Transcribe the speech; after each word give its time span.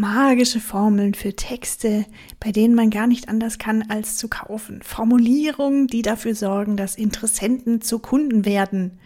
magische 0.00 0.60
Formeln 0.60 1.14
für 1.14 1.36
Texte, 1.36 2.06
bei 2.40 2.52
denen 2.52 2.74
man 2.74 2.90
gar 2.90 3.06
nicht 3.06 3.28
anders 3.28 3.58
kann, 3.58 3.82
als 3.88 4.16
zu 4.16 4.28
kaufen. 4.28 4.80
Formulierungen, 4.82 5.86
die 5.86 6.02
dafür 6.02 6.34
sorgen, 6.34 6.76
dass 6.76 6.96
Interessenten 6.96 7.82
zu 7.82 7.98
Kunden 7.98 8.44
werden 8.44 8.98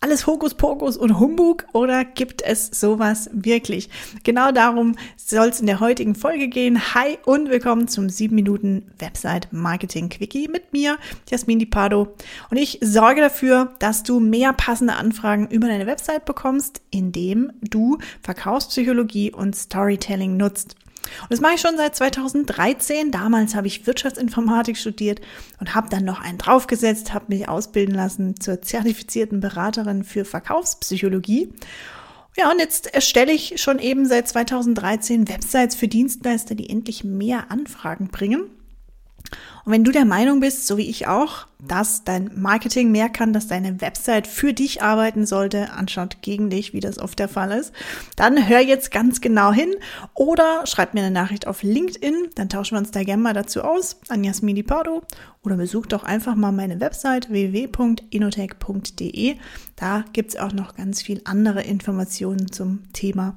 alles 0.00 0.26
Hokuspokus 0.26 0.96
und 0.96 1.18
Humbug 1.18 1.66
oder 1.72 2.04
gibt 2.04 2.42
es 2.42 2.66
sowas 2.66 3.28
wirklich? 3.32 3.90
Genau 4.22 4.52
darum 4.52 4.94
soll 5.16 5.48
es 5.48 5.60
in 5.60 5.66
der 5.66 5.80
heutigen 5.80 6.14
Folge 6.14 6.48
gehen. 6.48 6.94
Hi 6.94 7.18
und 7.24 7.50
willkommen 7.50 7.88
zum 7.88 8.08
7 8.08 8.32
Minuten 8.32 8.86
Website 9.00 9.48
Marketing 9.50 10.08
Quickie 10.08 10.46
mit 10.46 10.72
mir, 10.72 10.98
Jasmin 11.28 11.58
Di 11.58 11.66
Pardo. 11.66 12.14
Und 12.48 12.58
ich 12.58 12.78
sorge 12.80 13.20
dafür, 13.20 13.74
dass 13.80 14.04
du 14.04 14.20
mehr 14.20 14.52
passende 14.52 14.94
Anfragen 14.94 15.48
über 15.48 15.66
deine 15.66 15.86
Website 15.86 16.24
bekommst, 16.24 16.80
indem 16.90 17.52
du 17.60 17.98
Verkaufspsychologie 18.22 19.32
und 19.32 19.56
Storytelling 19.56 20.36
nutzt. 20.36 20.76
Und 21.22 21.30
das 21.30 21.40
mache 21.40 21.54
ich 21.54 21.60
schon 21.60 21.76
seit 21.76 21.96
2013. 21.96 23.10
Damals 23.10 23.54
habe 23.54 23.66
ich 23.66 23.86
Wirtschaftsinformatik 23.86 24.76
studiert 24.76 25.20
und 25.60 25.74
habe 25.74 25.88
dann 25.88 26.04
noch 26.04 26.20
einen 26.20 26.38
draufgesetzt, 26.38 27.12
habe 27.12 27.26
mich 27.28 27.48
ausbilden 27.48 27.94
lassen 27.94 28.38
zur 28.40 28.62
zertifizierten 28.62 29.40
Beraterin 29.40 30.04
für 30.04 30.24
Verkaufspsychologie. 30.24 31.52
Ja, 32.36 32.50
und 32.50 32.60
jetzt 32.60 32.94
erstelle 32.94 33.32
ich 33.32 33.60
schon 33.60 33.80
eben 33.80 34.06
seit 34.06 34.28
2013 34.28 35.28
Websites 35.28 35.74
für 35.74 35.88
Dienstleister, 35.88 36.54
die 36.54 36.70
endlich 36.70 37.02
mehr 37.02 37.50
Anfragen 37.50 38.08
bringen. 38.08 38.44
Und 39.64 39.72
wenn 39.72 39.84
du 39.84 39.92
der 39.92 40.04
Meinung 40.04 40.40
bist, 40.40 40.66
so 40.66 40.76
wie 40.78 40.88
ich 40.88 41.06
auch, 41.06 41.46
dass 41.60 42.04
dein 42.04 42.30
Marketing 42.34 42.90
mehr 42.90 43.08
kann, 43.08 43.32
dass 43.32 43.46
deine 43.48 43.80
Website 43.80 44.26
für 44.26 44.52
dich 44.54 44.82
arbeiten 44.82 45.26
sollte, 45.26 45.72
anstatt 45.72 46.22
gegen 46.22 46.50
dich, 46.50 46.72
wie 46.72 46.80
das 46.80 46.98
oft 46.98 47.18
der 47.18 47.28
Fall 47.28 47.52
ist, 47.52 47.72
dann 48.16 48.48
hör 48.48 48.60
jetzt 48.60 48.90
ganz 48.90 49.20
genau 49.20 49.52
hin 49.52 49.74
oder 50.14 50.66
schreib 50.66 50.94
mir 50.94 51.00
eine 51.00 51.10
Nachricht 51.10 51.46
auf 51.46 51.62
LinkedIn, 51.62 52.28
dann 52.34 52.48
tauschen 52.48 52.76
wir 52.76 52.78
uns 52.78 52.92
da 52.92 53.02
gerne 53.02 53.22
mal 53.22 53.34
dazu 53.34 53.62
aus, 53.62 54.00
an 54.08 54.24
Jasmini 54.24 54.62
Pardo 54.62 55.02
oder 55.42 55.56
besuch 55.56 55.86
doch 55.86 56.04
einfach 56.04 56.34
mal 56.34 56.52
meine 56.52 56.80
Website 56.80 57.30
www.inotech.de. 57.30 59.36
Da 59.76 60.04
gibt's 60.12 60.36
auch 60.36 60.52
noch 60.52 60.76
ganz 60.76 61.02
viel 61.02 61.20
andere 61.24 61.62
Informationen 61.62 62.52
zum 62.52 62.92
Thema. 62.92 63.36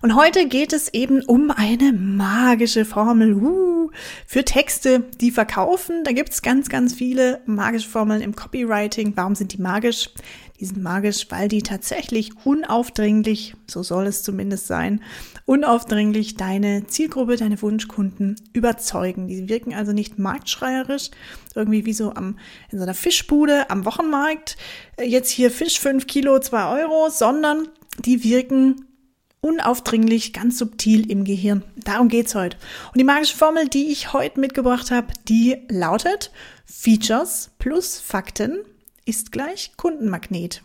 Und 0.00 0.16
heute 0.16 0.48
geht 0.48 0.72
es 0.72 0.92
eben 0.92 1.22
um 1.22 1.50
eine 1.50 1.92
magische 1.92 2.84
Formel. 2.84 3.34
Uh, 3.34 3.81
für 4.26 4.44
Texte, 4.44 5.04
die 5.20 5.30
verkaufen. 5.30 6.04
Da 6.04 6.12
gibt 6.12 6.30
es 6.32 6.42
ganz, 6.42 6.68
ganz 6.68 6.94
viele 6.94 7.40
magische 7.46 7.88
Formeln 7.88 8.22
im 8.22 8.34
Copywriting. 8.34 9.12
Warum 9.16 9.34
sind 9.34 9.52
die 9.52 9.60
magisch? 9.60 10.10
Die 10.62 10.66
sind 10.66 10.80
magisch, 10.80 11.26
weil 11.30 11.48
die 11.48 11.62
tatsächlich 11.62 12.30
unaufdringlich, 12.44 13.54
so 13.66 13.82
soll 13.82 14.06
es 14.06 14.22
zumindest 14.22 14.68
sein, 14.68 15.02
unaufdringlich 15.44 16.36
deine 16.36 16.86
Zielgruppe, 16.86 17.34
deine 17.34 17.60
Wunschkunden 17.60 18.36
überzeugen. 18.52 19.26
Die 19.26 19.48
wirken 19.48 19.74
also 19.74 19.92
nicht 19.92 20.20
marktschreierisch, 20.20 21.10
irgendwie 21.56 21.84
wie 21.84 21.92
so 21.92 22.14
am, 22.14 22.38
in 22.70 22.78
so 22.78 22.84
einer 22.84 22.94
Fischbude 22.94 23.70
am 23.70 23.84
Wochenmarkt. 23.84 24.56
Äh, 24.98 25.06
jetzt 25.06 25.30
hier 25.30 25.50
Fisch 25.50 25.80
5 25.80 26.06
Kilo, 26.06 26.38
2 26.38 26.80
Euro, 26.80 27.10
sondern 27.10 27.66
die 27.98 28.22
wirken 28.22 28.86
unaufdringlich, 29.42 30.32
ganz 30.32 30.56
subtil 30.56 31.10
im 31.10 31.24
Gehirn. 31.24 31.62
Darum 31.76 32.08
geht's 32.08 32.34
heute. 32.34 32.56
Und 32.92 32.98
die 32.98 33.04
magische 33.04 33.36
Formel, 33.36 33.68
die 33.68 33.90
ich 33.90 34.12
heute 34.12 34.40
mitgebracht 34.40 34.90
habe, 34.90 35.08
die 35.28 35.58
lautet 35.68 36.30
Features 36.64 37.50
plus 37.58 37.98
Fakten 38.00 38.58
ist 39.04 39.32
gleich 39.32 39.72
Kundenmagnet. 39.76 40.62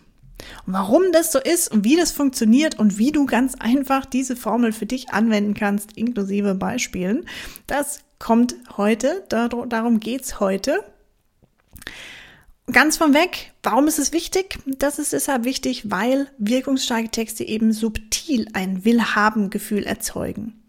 Und 0.67 0.73
warum 0.73 1.11
das 1.11 1.31
so 1.31 1.39
ist 1.39 1.71
und 1.71 1.83
wie 1.83 1.95
das 1.95 2.11
funktioniert 2.11 2.77
und 2.77 2.99
wie 2.99 3.11
du 3.11 3.25
ganz 3.25 3.55
einfach 3.55 4.05
diese 4.05 4.35
Formel 4.35 4.71
für 4.71 4.85
dich 4.85 5.09
anwenden 5.09 5.55
kannst, 5.55 5.97
inklusive 5.97 6.53
Beispielen, 6.53 7.25
das 7.65 8.01
kommt 8.19 8.55
heute, 8.77 9.25
darum 9.29 9.99
geht's 9.99 10.39
heute. 10.39 10.83
Ganz 12.73 12.97
von 12.97 13.13
weg, 13.13 13.53
warum 13.63 13.87
ist 13.87 13.97
es 13.97 14.11
wichtig? 14.11 14.59
Das 14.65 14.99
ist 14.99 15.13
deshalb 15.13 15.45
wichtig, 15.45 15.89
weil 15.89 16.27
wirkungsstarke 16.37 17.09
Texte 17.09 17.45
eben 17.45 17.71
subtil 17.71 18.49
ein 18.51 18.83
Willhaben-Gefühl 18.83 19.83
erzeugen. 19.83 20.61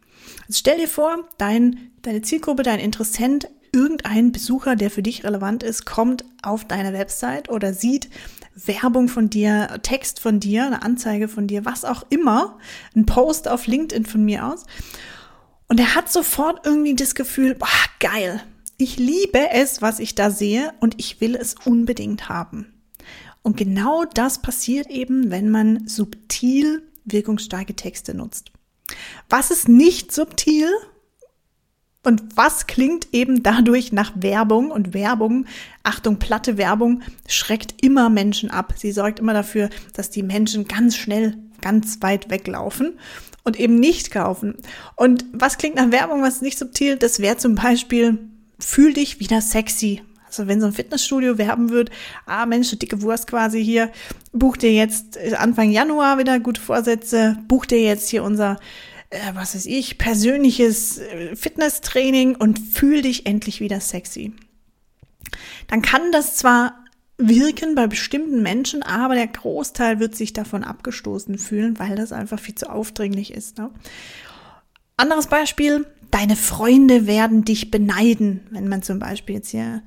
Also 0.46 0.58
stell 0.60 0.78
dir 0.78 0.86
vor, 0.86 1.28
dein, 1.38 1.90
deine 2.02 2.22
Zielgruppe, 2.22 2.62
dein 2.62 2.78
Interessent, 2.78 3.48
irgendein 3.72 4.30
Besucher, 4.30 4.76
der 4.76 4.92
für 4.92 5.02
dich 5.02 5.24
relevant 5.24 5.64
ist, 5.64 5.86
kommt 5.86 6.24
auf 6.40 6.64
deine 6.64 6.92
Website 6.92 7.48
oder 7.48 7.74
sieht 7.74 8.08
Werbung 8.54 9.08
von 9.08 9.28
dir, 9.28 9.80
Text 9.82 10.20
von 10.20 10.38
dir, 10.38 10.66
eine 10.66 10.82
Anzeige 10.82 11.26
von 11.26 11.48
dir, 11.48 11.64
was 11.64 11.84
auch 11.84 12.04
immer, 12.10 12.58
ein 12.94 13.06
Post 13.06 13.48
auf 13.48 13.66
LinkedIn 13.66 14.06
von 14.06 14.24
mir 14.24 14.46
aus. 14.46 14.66
Und 15.66 15.80
er 15.80 15.96
hat 15.96 16.10
sofort 16.10 16.64
irgendwie 16.64 16.94
das 16.94 17.16
Gefühl, 17.16 17.56
boah, 17.56 17.68
geil, 17.98 18.40
ich 18.78 18.96
liebe 18.96 19.50
es, 19.52 19.82
was 19.82 19.98
ich 19.98 20.14
da 20.14 20.30
sehe 20.30 20.72
und 20.80 20.94
ich 20.98 21.20
will 21.20 21.34
es 21.34 21.56
unbedingt 21.64 22.28
haben. 22.28 22.72
Und 23.42 23.56
genau 23.56 24.04
das 24.04 24.40
passiert 24.40 24.88
eben, 24.88 25.30
wenn 25.30 25.50
man 25.50 25.86
subtil 25.86 26.82
wirkungsstarke 27.04 27.74
Texte 27.74 28.14
nutzt. 28.14 28.52
Was 29.28 29.50
ist 29.50 29.68
nicht 29.68 30.12
subtil? 30.12 30.68
Und 32.04 32.36
was 32.36 32.66
klingt 32.66 33.12
eben 33.12 33.42
dadurch 33.42 33.92
nach 33.92 34.12
Werbung? 34.14 34.70
Und 34.70 34.94
Werbung, 34.94 35.46
Achtung, 35.82 36.18
platte 36.18 36.56
Werbung, 36.56 37.02
schreckt 37.26 37.82
immer 37.82 38.08
Menschen 38.08 38.50
ab. 38.50 38.74
Sie 38.76 38.92
sorgt 38.92 39.18
immer 39.18 39.34
dafür, 39.34 39.70
dass 39.92 40.10
die 40.10 40.22
Menschen 40.22 40.68
ganz 40.68 40.96
schnell, 40.96 41.36
ganz 41.60 42.00
weit 42.00 42.30
weglaufen 42.30 42.98
und 43.42 43.58
eben 43.58 43.80
nicht 43.80 44.10
kaufen. 44.10 44.54
Und 44.94 45.24
was 45.32 45.58
klingt 45.58 45.76
nach 45.76 45.90
Werbung, 45.90 46.22
was 46.22 46.36
ist 46.36 46.42
nicht 46.42 46.58
subtil? 46.58 46.96
Das 46.96 47.18
wäre 47.20 47.36
zum 47.36 47.56
Beispiel 47.56 48.18
fühl 48.58 48.92
dich 48.92 49.20
wieder 49.20 49.40
sexy. 49.40 50.02
Also 50.26 50.46
wenn 50.46 50.60
so 50.60 50.66
ein 50.66 50.72
Fitnessstudio 50.72 51.38
werben 51.38 51.70
wird, 51.70 51.90
ah 52.26 52.44
Mensch, 52.44 52.70
dicke 52.78 53.00
Wurst 53.00 53.26
quasi 53.26 53.64
hier, 53.64 53.90
buch 54.32 54.56
dir 54.56 54.72
jetzt 54.72 55.16
äh, 55.16 55.34
Anfang 55.34 55.70
Januar 55.70 56.18
wieder 56.18 56.38
gute 56.38 56.60
Vorsätze, 56.60 57.38
buch 57.48 57.64
dir 57.64 57.80
jetzt 57.80 58.10
hier 58.10 58.22
unser, 58.22 58.58
äh, 59.08 59.18
was 59.32 59.54
weiß 59.54 59.64
ich, 59.66 59.96
persönliches 59.96 60.98
äh, 60.98 61.34
Fitnesstraining 61.34 62.36
und 62.36 62.58
fühl 62.58 63.00
dich 63.00 63.24
endlich 63.24 63.60
wieder 63.60 63.80
sexy. 63.80 64.34
Dann 65.68 65.80
kann 65.80 66.12
das 66.12 66.36
zwar 66.36 66.74
wirken 67.18 67.74
bei 67.74 67.86
bestimmten 67.86 68.42
Menschen, 68.42 68.82
aber 68.82 69.14
der 69.14 69.26
Großteil 69.26 69.98
wird 69.98 70.14
sich 70.14 70.32
davon 70.32 70.62
abgestoßen 70.62 71.36
fühlen, 71.38 71.78
weil 71.78 71.96
das 71.96 72.12
einfach 72.12 72.38
viel 72.38 72.54
zu 72.54 72.70
aufdringlich 72.70 73.32
ist. 73.34 73.58
Ne? 73.58 73.70
Anderes 74.98 75.28
Beispiel, 75.28 75.86
deine 76.10 76.36
Freunde 76.36 77.06
werden 77.06 77.44
dich 77.44 77.70
beneiden, 77.70 78.40
wenn 78.50 78.68
man 78.68 78.82
zum 78.82 78.98
Beispiel 78.98 79.36
jetzt 79.36 79.50
hier 79.50 79.82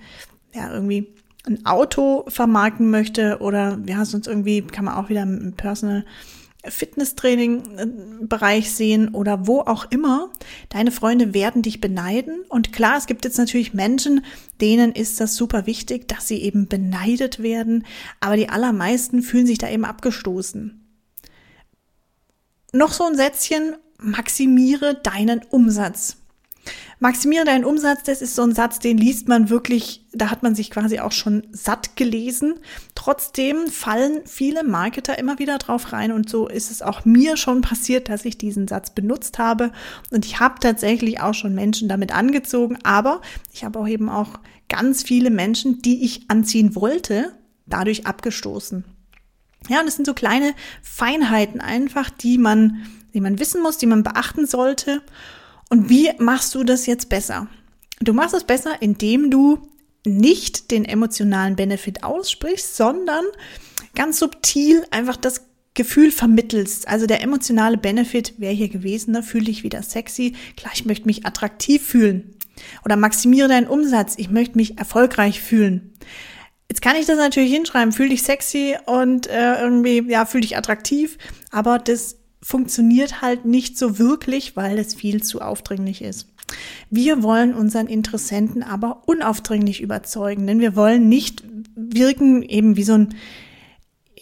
ja 0.53 0.73
irgendwie 0.73 1.13
ein 1.45 1.65
Auto 1.65 2.23
vermarkten 2.27 2.89
möchte 2.89 3.39
oder 3.39 3.79
ja, 3.85 4.05
sonst 4.05 4.27
irgendwie 4.27 4.61
kann 4.61 4.85
man 4.85 4.95
auch 4.95 5.09
wieder 5.09 5.23
im 5.23 5.53
Personal 5.57 6.05
Fitness 6.63 7.15
Training 7.15 7.77
äh, 7.77 7.87
Bereich 8.21 8.71
sehen 8.71 9.09
oder 9.09 9.47
wo 9.47 9.61
auch 9.61 9.89
immer. 9.89 10.31
Deine 10.69 10.91
Freunde 10.91 11.33
werden 11.33 11.61
dich 11.61 11.81
beneiden. 11.81 12.43
Und 12.49 12.71
klar, 12.71 12.97
es 12.97 13.07
gibt 13.07 13.25
jetzt 13.25 13.37
natürlich 13.37 13.73
Menschen, 13.73 14.23
denen 14.61 14.91
ist 14.91 15.19
das 15.19 15.35
super 15.35 15.65
wichtig, 15.65 16.07
dass 16.07 16.27
sie 16.27 16.41
eben 16.41 16.67
beneidet 16.67 17.41
werden. 17.41 17.85
Aber 18.19 18.37
die 18.37 18.49
allermeisten 18.49 19.23
fühlen 19.23 19.47
sich 19.47 19.57
da 19.57 19.69
eben 19.69 19.85
abgestoßen. 19.85 20.77
Noch 22.73 22.93
so 22.93 23.05
ein 23.05 23.15
Sätzchen, 23.15 23.75
maximiere 24.01 24.95
deinen 24.95 25.41
Umsatz. 25.49 26.17
Maximiere 26.99 27.45
deinen 27.45 27.65
Umsatz, 27.65 28.03
das 28.03 28.21
ist 28.21 28.35
so 28.35 28.43
ein 28.43 28.53
Satz, 28.53 28.77
den 28.77 28.95
liest 28.95 29.27
man 29.27 29.49
wirklich, 29.49 30.05
da 30.13 30.29
hat 30.29 30.43
man 30.43 30.53
sich 30.53 30.69
quasi 30.69 30.99
auch 30.99 31.11
schon 31.11 31.47
satt 31.51 31.95
gelesen. 31.95 32.59
Trotzdem 32.93 33.65
fallen 33.65 34.21
viele 34.25 34.63
Marketer 34.63 35.17
immer 35.17 35.39
wieder 35.39 35.57
drauf 35.57 35.93
rein 35.93 36.11
und 36.11 36.29
so 36.29 36.47
ist 36.47 36.69
es 36.69 36.83
auch 36.83 37.03
mir 37.03 37.37
schon 37.37 37.61
passiert, 37.61 38.09
dass 38.09 38.23
ich 38.23 38.37
diesen 38.37 38.67
Satz 38.67 38.91
benutzt 38.91 39.39
habe 39.39 39.71
und 40.11 40.25
ich 40.25 40.39
habe 40.39 40.59
tatsächlich 40.59 41.19
auch 41.21 41.33
schon 41.33 41.55
Menschen 41.55 41.89
damit 41.89 42.13
angezogen, 42.13 42.77
aber 42.83 43.21
ich 43.51 43.63
habe 43.63 43.79
auch 43.79 43.87
eben 43.87 44.09
auch 44.09 44.39
ganz 44.69 45.01
viele 45.01 45.31
Menschen, 45.31 45.81
die 45.81 46.05
ich 46.05 46.29
anziehen 46.29 46.75
wollte, 46.75 47.33
dadurch 47.65 48.05
abgestoßen. 48.05 48.85
Ja, 49.69 49.81
und 49.81 49.87
es 49.87 49.95
sind 49.95 50.05
so 50.05 50.13
kleine 50.13 50.53
Feinheiten 50.83 51.61
einfach, 51.61 52.11
die 52.11 52.37
man 52.37 52.85
die 53.13 53.21
man 53.21 53.39
wissen 53.39 53.61
muss, 53.61 53.77
die 53.77 53.85
man 53.85 54.03
beachten 54.03 54.45
sollte. 54.45 55.01
Und 55.69 55.89
wie 55.89 56.09
machst 56.19 56.53
du 56.55 56.63
das 56.63 56.85
jetzt 56.85 57.09
besser? 57.09 57.47
Du 57.99 58.13
machst 58.13 58.33
es 58.33 58.43
besser, 58.43 58.81
indem 58.81 59.29
du 59.29 59.59
nicht 60.05 60.71
den 60.71 60.85
emotionalen 60.85 61.55
Benefit 61.55 62.03
aussprichst, 62.03 62.75
sondern 62.75 63.23
ganz 63.95 64.19
subtil 64.19 64.85
einfach 64.91 65.17
das 65.17 65.45
Gefühl 65.73 66.11
vermittelst. 66.11 66.87
Also 66.87 67.05
der 67.05 67.21
emotionale 67.21 67.77
Benefit 67.77 68.33
wäre 68.39 68.53
hier 68.53 68.69
gewesen, 68.69 69.13
da 69.13 69.21
fühle 69.21 69.49
ich 69.49 69.63
wieder 69.63 69.83
sexy, 69.83 70.33
klar, 70.57 70.71
ich 70.73 70.85
möchte 70.85 71.05
mich 71.05 71.25
attraktiv 71.25 71.85
fühlen. 71.85 72.35
Oder 72.83 72.95
maximiere 72.95 73.47
deinen 73.47 73.67
Umsatz, 73.67 74.15
ich 74.17 74.29
möchte 74.29 74.57
mich 74.57 74.77
erfolgreich 74.77 75.41
fühlen. 75.41 75.93
Jetzt 76.69 76.81
kann 76.81 76.95
ich 76.95 77.05
das 77.05 77.17
natürlich 77.17 77.53
hinschreiben, 77.53 77.91
fühl 77.91 78.09
dich 78.09 78.23
sexy 78.23 78.77
und 78.85 79.27
äh, 79.27 79.61
irgendwie, 79.61 80.03
ja, 80.09 80.25
fühl 80.25 80.41
dich 80.41 80.57
attraktiv, 80.57 81.17
aber 81.51 81.79
das 81.79 82.17
funktioniert 82.41 83.21
halt 83.21 83.45
nicht 83.45 83.77
so 83.77 83.99
wirklich, 83.99 84.55
weil 84.55 84.79
es 84.79 84.95
viel 84.95 85.21
zu 85.23 85.41
aufdringlich 85.41 86.01
ist. 86.01 86.27
Wir 86.89 87.23
wollen 87.23 87.53
unseren 87.53 87.87
Interessenten 87.87 88.63
aber 88.63 89.03
unaufdringlich 89.05 89.81
überzeugen, 89.81 90.47
denn 90.47 90.59
wir 90.59 90.75
wollen 90.75 91.07
nicht 91.07 91.43
wirken 91.75 92.43
eben 92.43 92.75
wie 92.75 92.83
so 92.83 92.93
ein 92.93 93.15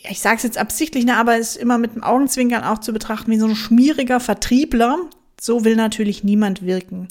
ich 0.08 0.22
sage 0.22 0.38
es 0.38 0.44
jetzt 0.44 0.58
absichtlich, 0.58 1.06
ne, 1.06 1.18
aber 1.18 1.38
es 1.38 1.56
ist 1.56 1.62
immer 1.62 1.78
mit 1.78 1.96
dem 1.96 2.04
Augenzwinkern 2.04 2.64
auch 2.64 2.78
zu 2.78 2.94
betrachten, 2.94 3.32
wie 3.32 3.40
so 3.40 3.48
ein 3.48 3.56
schmieriger 3.56 4.20
Vertriebler. 4.20 4.98
So 5.40 5.66
will 5.66 5.76
natürlich 5.76 6.24
niemand 6.24 6.62
wirken. 6.62 7.10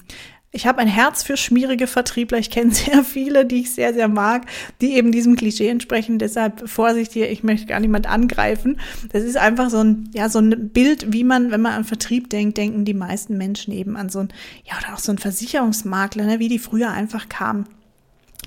Ich 0.51 0.65
habe 0.65 0.79
ein 0.79 0.87
Herz 0.87 1.21
für 1.21 1.37
schmierige 1.37 1.85
Vertriebler. 1.85 2.39
Ich 2.39 2.49
kenne 2.49 2.71
sehr 2.71 3.03
viele, 3.03 3.45
die 3.45 3.61
ich 3.61 3.71
sehr, 3.71 3.93
sehr 3.93 4.07
mag, 4.07 4.47
die 4.81 4.93
eben 4.93 5.11
diesem 5.11 5.35
Klischee 5.35 5.67
entsprechen. 5.67 6.17
Deshalb 6.17 6.67
Vorsicht 6.67 7.13
hier, 7.13 7.29
ich 7.29 7.43
möchte 7.43 7.67
gar 7.67 7.79
niemand 7.79 8.07
angreifen. 8.07 8.79
Das 9.11 9.23
ist 9.23 9.37
einfach 9.37 9.69
so 9.69 9.77
ein, 9.77 10.09
ja, 10.13 10.27
so 10.29 10.39
ein 10.39 10.69
Bild, 10.69 11.13
wie 11.13 11.23
man, 11.23 11.51
wenn 11.51 11.61
man 11.61 11.73
an 11.73 11.83
Vertrieb 11.83 12.29
denkt, 12.29 12.57
denken 12.57 12.83
die 12.83 12.95
meisten 12.95 13.37
Menschen 13.37 13.73
eben 13.73 13.95
an 13.95 14.09
so 14.09 14.19
ein, 14.19 14.29
ja, 14.65 14.77
oder 14.79 14.95
auch 14.95 14.99
so 14.99 15.11
ein 15.11 15.19
Versicherungsmakler, 15.19 16.25
ne, 16.25 16.39
wie 16.39 16.49
die 16.49 16.59
früher 16.59 16.91
einfach 16.91 17.29
kamen. 17.29 17.67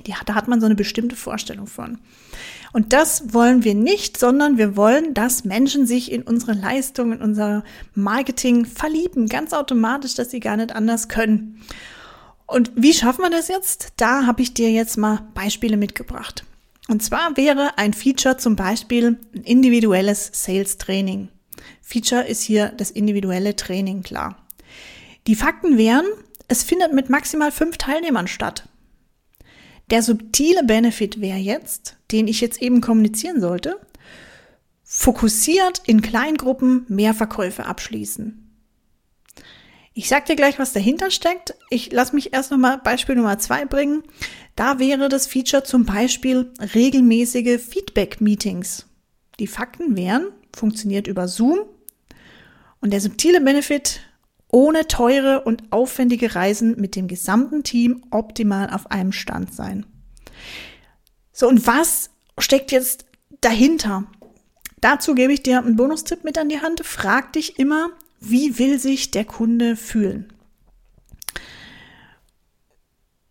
Die, 0.06 0.14
da 0.26 0.34
hat 0.34 0.48
man 0.48 0.60
so 0.60 0.66
eine 0.66 0.74
bestimmte 0.74 1.16
Vorstellung 1.16 1.66
von. 1.66 1.98
Und 2.72 2.92
das 2.92 3.34
wollen 3.34 3.64
wir 3.64 3.74
nicht, 3.74 4.18
sondern 4.18 4.56
wir 4.56 4.76
wollen, 4.76 5.12
dass 5.14 5.44
Menschen 5.44 5.86
sich 5.86 6.10
in 6.10 6.22
unsere 6.22 6.54
Leistung, 6.54 7.12
in 7.12 7.20
unser 7.20 7.64
Marketing 7.94 8.64
verlieben, 8.64 9.28
ganz 9.28 9.52
automatisch, 9.52 10.14
dass 10.14 10.30
sie 10.30 10.40
gar 10.40 10.56
nicht 10.56 10.74
anders 10.74 11.08
können. 11.08 11.60
Und 12.46 12.72
wie 12.74 12.92
schaffen 12.92 13.22
wir 13.22 13.30
das 13.30 13.48
jetzt? 13.48 13.92
Da 13.96 14.26
habe 14.26 14.42
ich 14.42 14.54
dir 14.54 14.70
jetzt 14.70 14.96
mal 14.96 15.20
Beispiele 15.34 15.76
mitgebracht. 15.76 16.44
Und 16.88 17.02
zwar 17.02 17.36
wäre 17.36 17.78
ein 17.78 17.92
Feature 17.92 18.38
zum 18.38 18.56
Beispiel 18.56 19.18
ein 19.34 19.42
individuelles 19.42 20.30
Sales 20.32 20.78
Training. 20.78 21.28
Feature 21.80 22.24
ist 22.24 22.42
hier 22.42 22.68
das 22.76 22.90
individuelle 22.90 23.54
Training, 23.54 24.02
klar. 24.02 24.36
Die 25.26 25.36
Fakten 25.36 25.78
wären, 25.78 26.06
es 26.48 26.62
findet 26.62 26.92
mit 26.92 27.08
maximal 27.08 27.52
fünf 27.52 27.76
Teilnehmern 27.78 28.26
statt. 28.26 28.68
Der 29.92 30.02
subtile 30.02 30.64
Benefit 30.64 31.20
wäre 31.20 31.36
jetzt, 31.36 31.98
den 32.12 32.26
ich 32.26 32.40
jetzt 32.40 32.62
eben 32.62 32.80
kommunizieren 32.80 33.42
sollte, 33.42 33.78
fokussiert 34.82 35.82
in 35.84 36.00
Kleingruppen 36.00 36.86
mehr 36.88 37.12
Verkäufe 37.12 37.66
abschließen. 37.66 38.38
Ich 39.92 40.08
sag 40.08 40.24
dir 40.24 40.34
gleich, 40.36 40.58
was 40.58 40.72
dahinter 40.72 41.10
steckt. 41.10 41.54
Ich 41.68 41.92
lass 41.92 42.14
mich 42.14 42.32
erst 42.32 42.50
nochmal 42.50 42.78
Beispiel 42.78 43.16
Nummer 43.16 43.38
zwei 43.38 43.66
bringen. 43.66 44.02
Da 44.56 44.78
wäre 44.78 45.10
das 45.10 45.26
Feature 45.26 45.62
zum 45.62 45.84
Beispiel 45.84 46.50
regelmäßige 46.74 47.60
Feedback-Meetings. 47.60 48.86
Die 49.40 49.46
Fakten 49.46 49.94
wären, 49.94 50.28
funktioniert 50.56 51.06
über 51.06 51.28
Zoom 51.28 51.66
und 52.80 52.94
der 52.94 53.02
subtile 53.02 53.42
Benefit 53.42 54.00
ohne 54.52 54.86
teure 54.86 55.40
und 55.40 55.64
aufwendige 55.72 56.36
Reisen 56.36 56.80
mit 56.80 56.94
dem 56.94 57.08
gesamten 57.08 57.64
Team 57.64 58.04
optimal 58.10 58.70
auf 58.70 58.90
einem 58.90 59.10
Stand 59.10 59.52
sein. 59.52 59.86
So, 61.32 61.48
und 61.48 61.66
was 61.66 62.10
steckt 62.38 62.70
jetzt 62.70 63.06
dahinter? 63.40 64.04
Dazu 64.80 65.14
gebe 65.14 65.32
ich 65.32 65.42
dir 65.42 65.58
einen 65.58 65.76
Bonustipp 65.76 66.22
mit 66.22 66.38
an 66.38 66.50
die 66.50 66.60
Hand. 66.60 66.84
Frag 66.84 67.32
dich 67.32 67.58
immer, 67.58 67.90
wie 68.20 68.58
will 68.58 68.78
sich 68.78 69.10
der 69.10 69.24
Kunde 69.24 69.74
fühlen? 69.74 70.32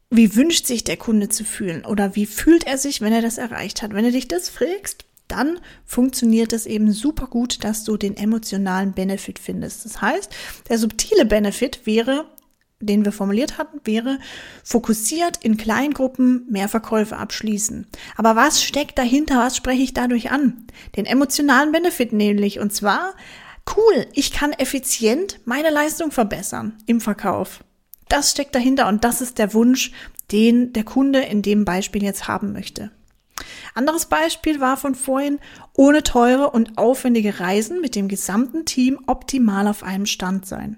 Wie 0.09 0.35
wünscht 0.35 0.65
sich 0.65 0.83
der 0.83 0.97
Kunde 0.97 1.29
zu 1.29 1.45
fühlen? 1.45 1.85
Oder 1.85 2.15
wie 2.15 2.25
fühlt 2.25 2.65
er 2.65 2.77
sich, 2.77 2.99
wenn 2.99 3.13
er 3.13 3.21
das 3.21 3.37
erreicht 3.37 3.81
hat? 3.81 3.93
Wenn 3.93 4.03
du 4.03 4.11
dich 4.11 4.27
das 4.27 4.49
fragst, 4.49 5.05
dann 5.31 5.59
funktioniert 5.85 6.53
es 6.53 6.65
eben 6.65 6.91
super 6.91 7.27
gut, 7.27 7.63
dass 7.63 7.83
du 7.83 7.97
den 7.97 8.17
emotionalen 8.17 8.93
Benefit 8.93 9.39
findest. 9.39 9.85
Das 9.85 10.01
heißt, 10.01 10.33
der 10.69 10.77
subtile 10.77 11.25
Benefit 11.25 11.85
wäre, 11.85 12.25
den 12.79 13.05
wir 13.05 13.11
formuliert 13.11 13.57
hatten, 13.57 13.79
wäre 13.83 14.19
fokussiert 14.63 15.37
in 15.41 15.57
Kleingruppen 15.57 16.45
mehr 16.49 16.67
Verkäufe 16.67 17.17
abschließen. 17.17 17.87
Aber 18.17 18.35
was 18.35 18.63
steckt 18.63 18.97
dahinter? 18.97 19.37
Was 19.37 19.55
spreche 19.55 19.83
ich 19.83 19.93
dadurch 19.93 20.31
an? 20.31 20.67
Den 20.95 21.05
emotionalen 21.05 21.71
Benefit 21.71 22.11
nämlich. 22.11 22.59
Und 22.59 22.73
zwar, 22.73 23.13
cool, 23.75 24.07
ich 24.13 24.31
kann 24.31 24.51
effizient 24.53 25.39
meine 25.45 25.69
Leistung 25.69 26.11
verbessern 26.11 26.77
im 26.85 27.01
Verkauf. 27.01 27.63
Das 28.09 28.31
steckt 28.31 28.55
dahinter 28.55 28.87
und 28.89 29.05
das 29.05 29.21
ist 29.21 29.37
der 29.37 29.53
Wunsch, 29.53 29.91
den 30.31 30.73
der 30.73 30.83
Kunde 30.83 31.21
in 31.21 31.41
dem 31.41 31.65
Beispiel 31.65 32.03
jetzt 32.03 32.27
haben 32.27 32.51
möchte. 32.51 32.91
Anderes 33.73 34.05
Beispiel 34.05 34.59
war 34.59 34.77
von 34.77 34.95
vorhin, 34.95 35.39
ohne 35.73 36.03
teure 36.03 36.51
und 36.51 36.77
aufwendige 36.77 37.39
Reisen 37.39 37.81
mit 37.81 37.95
dem 37.95 38.07
gesamten 38.07 38.65
Team 38.65 38.99
optimal 39.07 39.67
auf 39.67 39.83
einem 39.83 40.05
Stand 40.05 40.45
sein. 40.45 40.77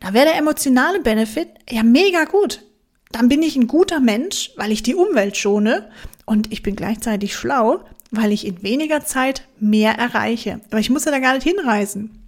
Da 0.00 0.12
wäre 0.12 0.26
der 0.26 0.36
emotionale 0.36 1.00
Benefit 1.00 1.48
ja 1.70 1.82
mega 1.82 2.24
gut. 2.24 2.62
Dann 3.10 3.28
bin 3.28 3.42
ich 3.42 3.56
ein 3.56 3.68
guter 3.68 4.00
Mensch, 4.00 4.50
weil 4.56 4.72
ich 4.72 4.82
die 4.82 4.94
Umwelt 4.94 5.36
schone 5.36 5.88
und 6.26 6.52
ich 6.52 6.62
bin 6.62 6.76
gleichzeitig 6.76 7.34
schlau, 7.34 7.84
weil 8.10 8.32
ich 8.32 8.46
in 8.46 8.62
weniger 8.62 9.04
Zeit 9.04 9.46
mehr 9.60 9.94
erreiche. 9.94 10.60
Aber 10.70 10.80
ich 10.80 10.90
muss 10.90 11.04
ja 11.04 11.10
da 11.10 11.20
gar 11.20 11.34
nicht 11.34 11.46
hinreisen. 11.48 12.20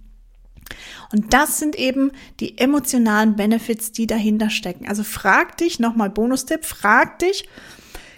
Und 1.11 1.33
das 1.33 1.59
sind 1.59 1.75
eben 1.75 2.11
die 2.39 2.57
emotionalen 2.57 3.35
Benefits, 3.35 3.91
die 3.91 4.07
dahinter 4.07 4.49
stecken. 4.49 4.87
Also 4.87 5.03
frag 5.03 5.57
dich, 5.57 5.79
nochmal 5.79 6.09
Bonustipp, 6.09 6.65
frag 6.65 7.19
dich, 7.19 7.47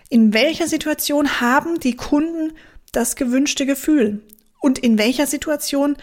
in 0.09 0.33
welcher 0.33 0.67
Situation 0.67 1.39
haben 1.39 1.79
die 1.79 1.95
Kunden 1.95 2.53
das 2.91 3.15
gewünschte 3.15 3.65
Gefühl? 3.65 4.23
Und 4.59 4.79
in 4.79 4.97
welcher 4.97 5.27
Situation 5.27 5.95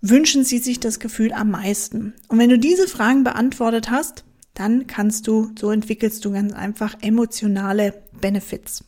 wünschen 0.00 0.44
sie 0.44 0.58
sich 0.58 0.80
das 0.80 0.98
Gefühl 0.98 1.32
am 1.32 1.50
meisten? 1.50 2.14
Und 2.28 2.38
wenn 2.38 2.50
du 2.50 2.58
diese 2.58 2.88
Fragen 2.88 3.24
beantwortet 3.24 3.90
hast, 3.90 4.24
dann 4.54 4.86
kannst 4.86 5.26
du, 5.28 5.52
so 5.58 5.70
entwickelst 5.70 6.24
du 6.24 6.32
ganz 6.32 6.52
einfach 6.52 6.96
emotionale 7.00 8.02
Benefits. 8.20 8.84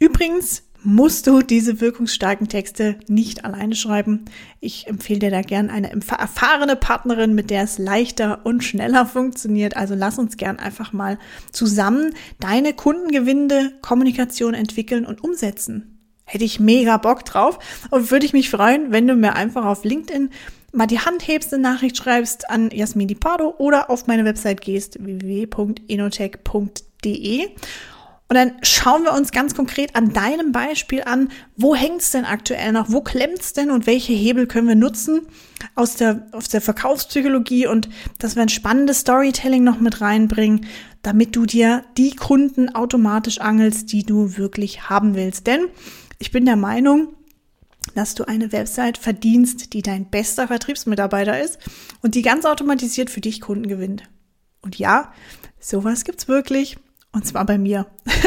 Übrigens, 0.00 0.64
musst 0.84 1.26
du 1.26 1.40
diese 1.40 1.80
wirkungsstarken 1.80 2.48
Texte 2.48 2.96
nicht 3.08 3.44
alleine 3.44 3.74
schreiben. 3.74 4.26
Ich 4.60 4.86
empfehle 4.86 5.18
dir 5.18 5.30
da 5.30 5.40
gern 5.40 5.70
eine 5.70 5.92
erfahrene 5.92 6.76
Partnerin, 6.76 7.34
mit 7.34 7.50
der 7.50 7.62
es 7.62 7.78
leichter 7.78 8.44
und 8.44 8.62
schneller 8.62 9.06
funktioniert. 9.06 9.76
Also 9.76 9.94
lass 9.94 10.18
uns 10.18 10.36
gern 10.36 10.58
einfach 10.58 10.92
mal 10.92 11.18
zusammen 11.52 12.14
deine 12.38 12.74
kundengewinnende 12.74 13.72
Kommunikation 13.80 14.52
entwickeln 14.54 15.06
und 15.06 15.24
umsetzen. 15.24 15.98
Hätte 16.24 16.44
ich 16.44 16.60
mega 16.60 16.98
Bock 16.98 17.24
drauf 17.24 17.58
und 17.90 18.10
würde 18.10 18.26
ich 18.26 18.32
mich 18.32 18.50
freuen, 18.50 18.92
wenn 18.92 19.06
du 19.06 19.14
mir 19.14 19.34
einfach 19.34 19.64
auf 19.64 19.84
LinkedIn 19.84 20.30
mal 20.72 20.86
die 20.86 21.00
Hand 21.00 21.26
hebst, 21.26 21.54
eine 21.54 21.62
Nachricht 21.62 21.96
schreibst 21.96 22.50
an 22.50 22.70
Jasmin 22.70 23.08
Di 23.08 23.14
Pardo 23.14 23.54
oder 23.58 23.90
auf 23.90 24.06
meine 24.06 24.24
Website 24.24 24.60
gehst 24.60 25.04
www.inotech.de 25.04 27.48
und 28.28 28.36
dann 28.36 28.52
schauen 28.62 29.04
wir 29.04 29.12
uns 29.12 29.32
ganz 29.32 29.54
konkret 29.54 29.94
an 29.94 30.14
deinem 30.14 30.50
Beispiel 30.50 31.02
an, 31.04 31.28
wo 31.56 31.74
hängt's 31.74 32.10
denn 32.10 32.24
aktuell 32.24 32.72
noch, 32.72 32.90
wo 32.90 33.02
klemmt's 33.02 33.52
denn 33.52 33.70
und 33.70 33.86
welche 33.86 34.14
Hebel 34.14 34.46
können 34.46 34.66
wir 34.66 34.74
nutzen 34.74 35.26
aus 35.74 35.96
der, 35.96 36.26
aus 36.32 36.48
der 36.48 36.62
Verkaufspsychologie 36.62 37.66
und 37.66 37.88
dass 38.18 38.34
wir 38.34 38.42
ein 38.42 38.48
spannendes 38.48 39.00
Storytelling 39.00 39.62
noch 39.62 39.78
mit 39.78 40.00
reinbringen, 40.00 40.66
damit 41.02 41.36
du 41.36 41.44
dir 41.44 41.84
die 41.98 42.16
Kunden 42.16 42.74
automatisch 42.74 43.40
angelst, 43.40 43.92
die 43.92 44.04
du 44.04 44.38
wirklich 44.38 44.88
haben 44.88 45.14
willst. 45.14 45.46
Denn 45.46 45.66
ich 46.18 46.32
bin 46.32 46.46
der 46.46 46.56
Meinung, 46.56 47.08
dass 47.94 48.14
du 48.14 48.24
eine 48.24 48.52
Website 48.52 48.96
verdienst, 48.96 49.74
die 49.74 49.82
dein 49.82 50.08
bester 50.08 50.48
Vertriebsmitarbeiter 50.48 51.38
ist 51.38 51.58
und 52.00 52.14
die 52.14 52.22
ganz 52.22 52.46
automatisiert 52.46 53.10
für 53.10 53.20
dich 53.20 53.42
Kunden 53.42 53.68
gewinnt. 53.68 54.04
Und 54.62 54.78
ja, 54.78 55.12
sowas 55.60 56.04
gibt's 56.04 56.26
wirklich. 56.26 56.78
Und 57.14 57.24
zwar 57.24 57.46
bei 57.46 57.58
mir. 57.58 57.86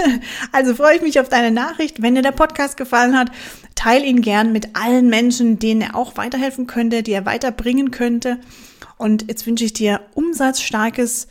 also 0.54 0.74
freue 0.74 0.96
ich 0.96 1.02
mich 1.02 1.20
auf 1.20 1.28
deine 1.28 1.52
Nachricht. 1.52 2.02
Wenn 2.02 2.16
dir 2.16 2.22
der 2.22 2.32
Podcast 2.32 2.78
gefallen 2.78 3.18
hat, 3.18 3.30
teile 3.76 4.06
ihn 4.06 4.22
gern 4.22 4.54
mit 4.54 4.78
allen 4.78 5.10
Menschen, 5.10 5.60
denen 5.60 5.82
er 5.82 5.96
auch 5.96 6.16
weiterhelfen 6.16 6.68
könnte, 6.68 7.04
die 7.04 7.12
er 7.12 7.26
weiterbringen 7.26 7.92
könnte. 7.92 8.40
Und 8.98 9.28
jetzt 9.28 9.46
wünsche 9.46 9.66
ich 9.66 9.74
dir 9.74 10.00
umsatzstarkes, 10.14 11.28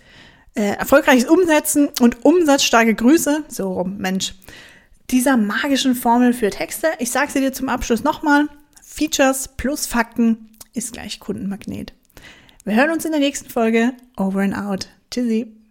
äh, 0.54 0.76
erfolgreiches 0.76 1.24
Umsetzen 1.24 1.88
und 2.00 2.26
umsatzstarke 2.26 2.94
Grüße. 2.94 3.44
So 3.48 3.72
rum, 3.72 3.96
Mensch. 3.96 4.34
Dieser 5.10 5.38
magischen 5.38 5.94
Formel 5.94 6.34
für 6.34 6.50
Texte. 6.50 6.88
Ich 6.98 7.10
sage 7.10 7.32
sie 7.32 7.40
dir 7.40 7.54
zum 7.54 7.70
Abschluss 7.70 8.04
nochmal. 8.04 8.48
Features 8.82 9.48
plus 9.56 9.86
Fakten 9.86 10.50
ist 10.74 10.92
gleich 10.92 11.20
Kundenmagnet. 11.20 11.94
Wir 12.64 12.74
hören 12.74 12.90
uns 12.90 13.06
in 13.06 13.12
der 13.12 13.20
nächsten 13.20 13.48
Folge. 13.48 13.94
Over 14.18 14.40
and 14.40 14.56
out. 14.56 14.88
Tschüssi. 15.10 15.65